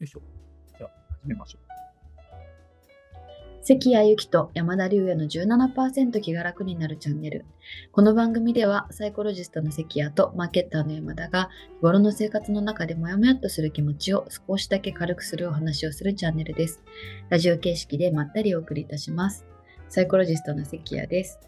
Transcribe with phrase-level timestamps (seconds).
[0.00, 0.22] よいしょ。
[0.78, 0.90] じゃあ、
[1.20, 1.70] 始めましょう。
[3.62, 7.44] 関谷由紀と山田龍也の17%気が楽になるチャンネル。
[7.92, 16.82] この番組ではサイコロジストの関谷とマーケッターの山田が日頃の生活の中でモヤモヤっとする気持ちを少しだけ軽くするお話をするチャンネルです。
[17.28, 19.44] ラジオ形式でまったりお送りいたします。
[19.90, 21.38] サイコロジストの関谷です。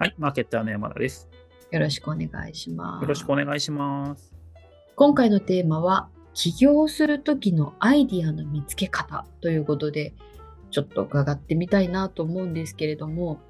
[0.00, 1.28] はい、マーケッターの山田です。
[1.70, 3.02] よろしくお願いします。
[3.02, 4.34] よろしくお願いします。
[4.96, 10.14] 今回のテーマは起業する時のアイディアの見つけ方ということで
[10.70, 13.40] ちょっと伺ってみたいなと思うんですけれども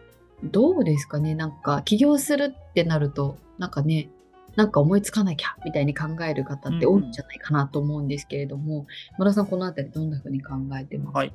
[0.43, 1.35] どうですかね？
[1.37, 4.11] なんか起業するってなるとなんかね
[4.57, 8.87] なんか思いつかなきゃみたいに考える方って多いんじゃないかなと思うんですけれども、
[9.19, 11.33] 村田さんこのあたりどんなふうに考えてますか、はい。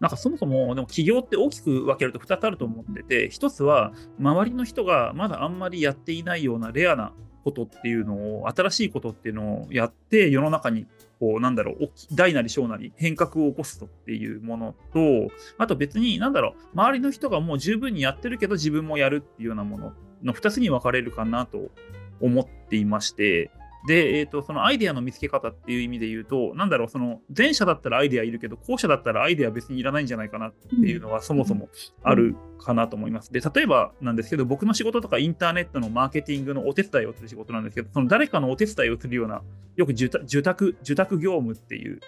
[0.00, 7.12] なんかそもそも、でも起業って大きく分けると2つあると思ってて、1つは周りの人がまだあんまりやっていないようなレアな
[7.44, 10.86] ことっていうのを、新しいことっていうのをやって、世の中に
[11.20, 21.70] こう、なんだろう、大なり小なり変革を起こすとっていうものと、あと別に、なんだろう、周りの人がもう十分にやってるけど自分もやるっていうようなものの2つに分かれるかなと
[22.22, 23.50] 思っていまして、
[23.86, 31.68] で、えー、とそのアイデアの見つけ方っていう意味で言うと、なんだろう、その前者だったらアイデアいるけど、後者だったらアイデア別にいらないんじゃないかなっていうのはそもそも
[32.02, 33.32] あるかなと思います。
[33.32, 39.42] で、例えばなんですけど、僕の仕事とかインターネットのマーケティングのお手伝いをする仕事なんですけど、その誰かのお手伝いをするような、
[39.76, 42.00] よく受託受託業務っていう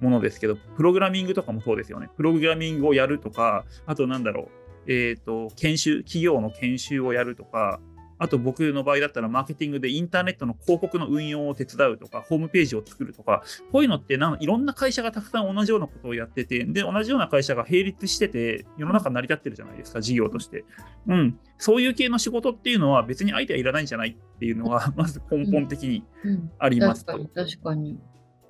[0.00, 2.08] ものですけど、プログラミングとかもそうですよね。
[2.16, 4.48] プログラミングをやるとか、あとなんだろ
[4.86, 7.80] う、えっ、と、研修、企業の研修をやるとか、
[8.22, 13.42] あと僕の場合だったらマーケティングでインターネットの広告の運用を手伝うとか、ホームページを作るとか、
[13.72, 20.64] こういうのってなんいろんな会社がたくさん同じようなことをやってて、で、同じような会社が並立してて、世の中成り立ってるじゃないですか、事業として。
[21.08, 21.36] うん。
[21.58, 27.14] そういう系の仕事っていうのは別にアイデアいらないんじゃないっていうのは、 まず根本的にうんありますと。
[27.14, 27.98] 確かに確かに、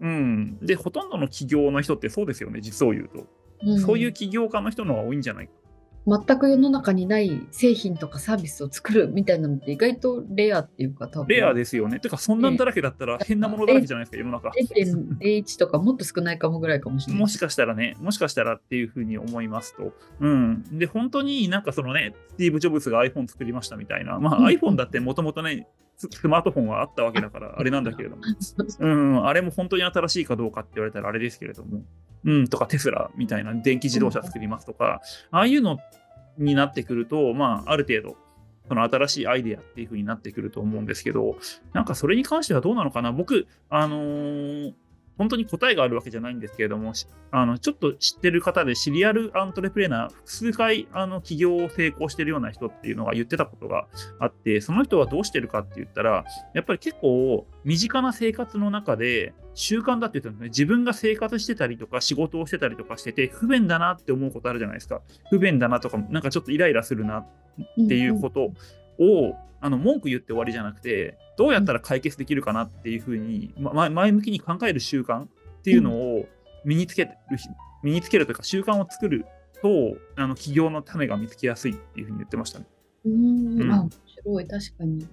[0.02, 0.58] うん。
[0.60, 3.20] で、ほとんどの企業の人ってそうですよね、実を言うと。
[3.20, 3.32] うん
[3.78, 5.52] そういう起業家の人の方が多いんじゃないか。
[6.06, 12.00] 全く世の中にない製品とかサービスを作るみたいなのって意外とレアっていうか多分レアですよね。
[12.00, 14.50] てか、そんなんだらけだったら変なものだらけじゃないですか、世の中。
[14.50, 17.20] 0.01とかもっと少ないかもぐらいかもしれない。
[17.20, 19.92] もしかしたらね、もしかしたらっていうふうに思いますと。
[20.20, 20.64] うん。
[20.78, 24.18] で、本当になんかそのね、スティーブ・ジョブズが iPhone 作りましたみたいな。
[24.18, 28.22] まあ、うん iPhone だってもともとね、ススマートフォンはあったわけだから、あれなんだけれども。
[28.80, 31.82] うん、あれも本当に新しいかどうかって言われたらあれですけれども。
[32.24, 35.00] うん、とかテスラみたいな電気自動車作りますとか、
[35.30, 35.78] ああいうの
[36.38, 38.16] になってくると、まあ、ある程度、
[38.68, 41.36] その新しいアイデアっていう風になってくると思うんですけど、
[41.72, 43.12] なんかそれに関してはどうなのかな？
[43.12, 44.72] 僕、あのー
[45.18, 46.92] 本当に答えがあるわけじゃないんですけれども、
[47.30, 53.86] あのちょっと知ってる方でシリアルアントレプレーナー、複数回あの起業を成功してるような人っていうのが言ってたことが
[54.18, 56.24] あって、その人はどうしてるかって言ったら、
[56.54, 60.48] やっぱり結構身近な生活の中で習慣だって言ったんですね。
[60.48, 65.02] 自分が生活してたりとか仕事をしてたりとかしてて、不便だなって思うことあるじゃないですか。
[65.30, 67.28] 不便だなとか、なんかちょっとイライラするなっ
[67.88, 68.52] ていうこと
[68.98, 75.28] を、あの文句言って終わりじゃなくて、どうやったら解決できるかなっていうふうに、ま、前向きに考える習慣っ
[75.62, 76.26] ていうのを
[76.64, 77.12] 身につける、
[77.82, 79.24] 身につけるというか習慣を作る
[79.62, 82.66] と、あの起業の種が見つけやすいっていうふうに言ってましたね。
[83.04, 85.06] うん、うんあ面白い確かに。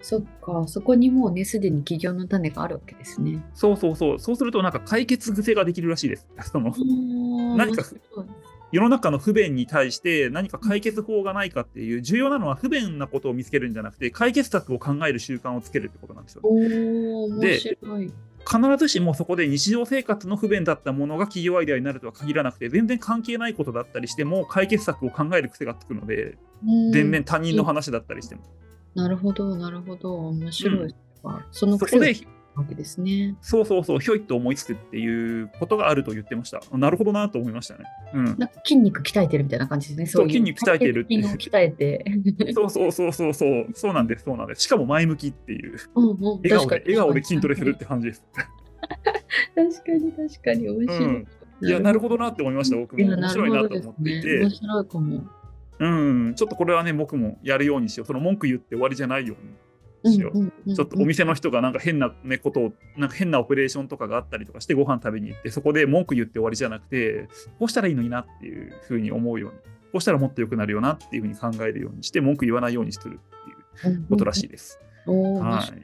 [0.00, 3.44] そっかそこにもうねすでに起業の種があるわけですね。
[3.52, 4.18] そうそうそう。
[4.18, 6.28] そうするとなんか解決癖ができるらしいです。
[6.52, 6.72] その
[7.56, 7.82] 何か
[8.70, 16.42] 世の中の不便に対して何か解決法がないかっていう重要なのは不便なことを見つけるんじゃなくて解決策を考える習慣をつけるってことなんですよ。
[16.44, 17.58] おお面で。
[18.50, 28.42] 必ずしもそこで日常生活の不便だったものが企業アイデアになるとは限らなくて全然関係ないことだったりしても解決策を考える癖がつくのでうん全然他人の話だったりしても。
[28.94, 30.80] なるほどなるほど面白い。
[30.82, 30.94] うん
[31.50, 32.14] そのそこで
[32.58, 33.36] わけですね。
[33.40, 36.60] そうそうそうひょいっと思いつくっていうことがあると言ってました。
[36.76, 37.84] なるほどなと思いましたね。
[38.14, 40.06] うん、なんか筋肉鍛えてるみたいな感じですね。
[40.06, 42.04] そうい筋肉鍛えてるっていう筋肉鍛えて。
[42.54, 44.62] そうそうそうそうそうそうなんですそうなんです。
[44.62, 48.24] しかも前向きっていううんうん笑顔で笑顔で筋トレするって感じです。
[49.54, 51.04] 確かに確かに面白い。
[51.04, 51.28] うん
[51.60, 54.50] いやなるほどなって思いました僕も面白いなと思っていてね面。
[54.50, 55.28] 白いかも。
[55.80, 58.06] うん、ちょっとこれはね、僕もやるようにしよう。
[58.06, 59.52] その文句言って終わりじゃないように
[60.04, 60.32] しよ。
[60.32, 67.28] ちょっとお店の人がなんか変な、ね、ことを、なんか変なオペレーションとかがあったりとかしてご飯食べに行って、そこで文句言って終わりじゃなくて、
[67.58, 73.18] こうしたらいいのになっていうふうに思うように、こうしたらもっと良くなるよなっていうふうに考えるようにして、文句言わないようにする
[73.80, 74.80] っていうことらしいです。
[75.06, 75.82] は白い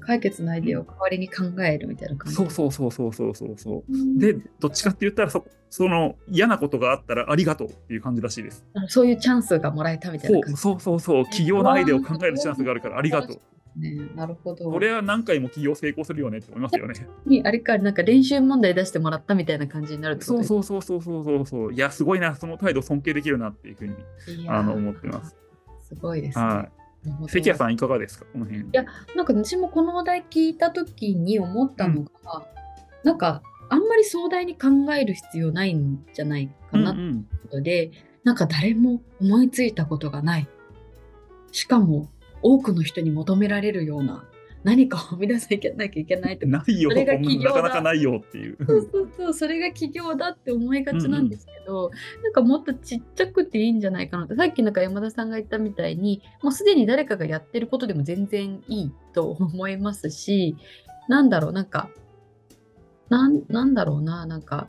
[0.00, 2.30] 解決のアイデアを代わりに考えるみたいな感い。
[2.30, 2.36] じ。
[2.36, 3.92] そうそうそうそうそうそうそう。
[3.92, 8.64] うんで、どっちかって言ったらそ、その嫌なことがあったらありがとうっていう感じらしいです。
[8.88, 10.60] そういうチャンスがもらえたみたいな感じ。
[10.60, 13.40] そうそうそうそう、企業のアイデアを考えるチャンスがあるからありがとう。
[13.78, 14.10] ね。
[14.14, 14.70] なるほど。
[14.70, 16.94] これは何回も起業成功するよねって思いますよね。
[17.26, 21.72] にあれか、なんか練習問題出してもらったみたいな感じになるってことそうそうそうそうそうそうそう。
[21.72, 25.36] いや、すごいな、その態度尊敬できるなっていうふうにあの思ってます。
[25.82, 26.44] すごいですね。
[26.44, 26.77] はい。
[27.04, 28.66] 関谷さん、いかがですか、この辺。
[28.72, 28.84] や
[29.16, 32.46] なんか私もこのお題聞いた時に思ったのが、
[33.04, 37.92] なんかあんまり壮大に考える必要ないんじゃないかなってうんうんことで、
[38.24, 40.48] なんか誰も思いついたことがない。
[41.52, 42.10] しかも
[42.42, 44.27] 多くの人に求められるような
[44.64, 45.46] 何かを生み出さ
[45.76, 48.56] なきゃいけないってないよ、それが起業だなかなかないよっていう。
[48.66, 51.90] そうそうそう、それが起業だって思いがちなんですけど、
[52.22, 60.56] なんかもっとちっちゃくていいんじゃないかなって、さっきなんか山田さんが言ったみたいに、もうすでに誰かがやってることでも全然いいと思いますし、
[61.08, 61.90] なんだろう、なんか、
[63.08, 64.68] なんなんだろうな、なんか、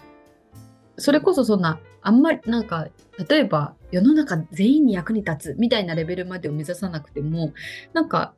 [0.97, 2.87] それこそそんな、あんまりなんか、
[3.27, 7.53] 例えば世の中全員に役に立つみたいなレベルまでを目指さなくても、
[7.93, 8.33] なんか、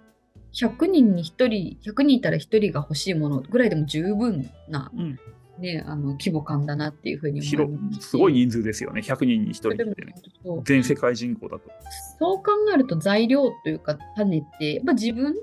[0.54, 5.20] 100人に1人、100人いたら1人が欲しいものぐらいでも十分なうん、
[5.60, 10.16] ね、あの規模感だなっていうふうに思い広ますしすごい人数ですよね、100人に1人ってね。
[10.64, 11.70] 全世界人口だと。
[12.20, 15.36] そう考えると材料というか種ってやっぱ自分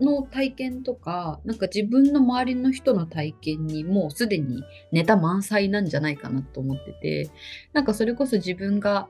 [0.00, 7.30] の体験とかなんか自分の周りの人の体験にもうすでにネタ満載なんじゃないかなと思ってて
[7.72, 9.08] なんかそれこそ自分が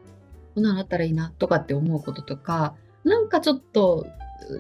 [0.55, 4.13] こんなのあったらいいなとかって思うこととかなんかちょっとう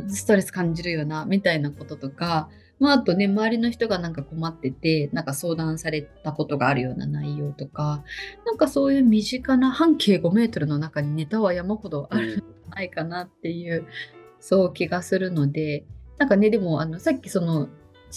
[0.08, 2.48] ストレス感じるよなみたいなこととか
[2.80, 8.02] まあ、あとね、周りの人がなんか困ってて、なんか相談されたことがあるような内容とか、
[8.46, 13.86] なんかそういう身近な半径5メートルの中にネタは山ほどあるんじゃないかなっていう、
[14.40, 15.84] そう気がするので、
[16.16, 17.68] なんかね、でもあのさっきその、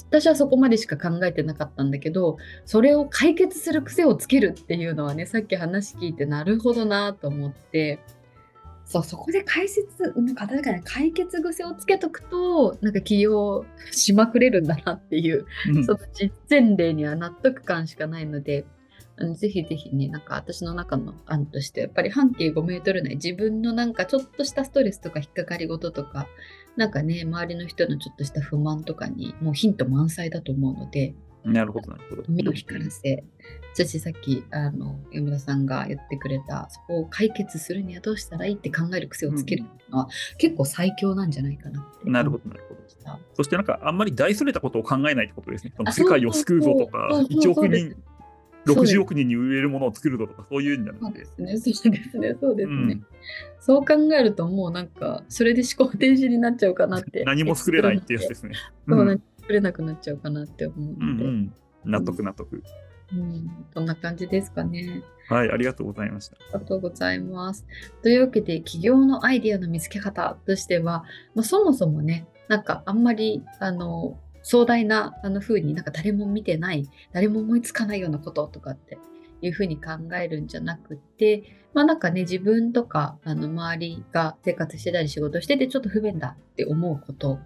[0.10, 8.00] 私はそこまでしか考えてなかったんだけど、それを解決する癖をつけるっていうのはね、さっき話聞いてなるほどなと思って、
[8.93, 15.83] そう、そこで解説、なんか確かに解決癖をつけとくと、なんか起業しまくれるんだなっていう、うん。
[15.83, 18.65] その実践例には納得感しかないので、
[19.15, 26.27] あのぜひぜひね、なんか私の中の案として、やっぱり半径5メートル内、自分のなんかちょっとしたストレスとか引っかかり事とか、
[26.77, 32.23] なんかね、周りの人のちょっとした不満とかに、もうヒント満載だと思うので、なるほど、なるほど。
[32.27, 33.23] 目を光らせ、
[33.73, 42.09] そしてさっきあの山田さんが言ってくれた、そこを解決するにはどうしたらいいって考える癖をつけるのは、結構最強なんじゃないかなって。
[42.09, 42.81] なるほど、なるほど。
[43.03, 43.19] ど。
[43.35, 45.73] そしてなんかあんまり大それたことを考えないってことですね。
[45.75, 47.95] そのあ世界を救うぞとかそうそうそう、1億人、
[48.65, 51.25] そうです60億人に売れるものを作るぞとか、そういうんじゃなくて。
[51.25, 52.75] そうですね、そうですね、そうですね。
[52.75, 53.05] うん
[53.65, 57.23] そう考えるともうなんか、それで思考停止になっちゃうかなって。
[57.23, 58.55] 何も作れないっていうやつですね。
[58.89, 61.53] そう、うん何も作れなくなっちゃうかなって思ううんので、うん。
[61.85, 62.63] 納得、納得。
[63.11, 65.03] うん、そんな感じですかね。
[65.27, 66.37] はい、ありがとうございました。
[66.37, 67.65] ありがとうございます。
[68.01, 71.03] というわけで、起業のアイデアの見つけ方としては、
[71.35, 78.97] まあ、そもそもね、なんかあんまり、あの、壮大なあの風になんか誰も見てない、誰も思いつかないようなこととかって
[79.41, 79.91] いう風に考
[80.21, 81.43] えるんじゃなくて、
[81.73, 87.39] まあなんかね、自分とかあの周りが生活してたり仕事しててちょっと不便だって思うこと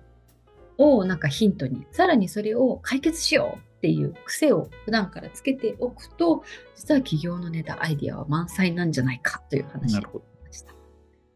[0.78, 6.44] をなんかヒントに、さらにそれを解決しようっていう癖を普段からつけておくと、
[6.76, 10.26] 実は起業のネタ、アイディアは満載なんじゃないかという話をなるほど。
[10.46, 10.74] ました。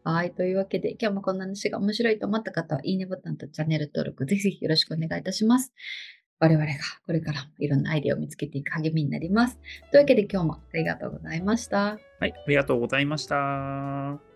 [0.04, 0.32] はい。
[0.32, 5.72] というわけで、今日もこんな話が面白いと思った方は、いいねボタンとチャンネル登録、ぜひぜひよろしくお願いいたします。
[6.42, 6.72] 我々が
[7.06, 9.60] これからもいろんなアイデアを見つけていく励みになります。
[9.92, 12.00] というわけで今日もありがとうございました。
[12.18, 14.31] はい、ありがとうございました。